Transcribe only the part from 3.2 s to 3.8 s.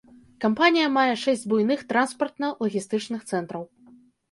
цэнтраў.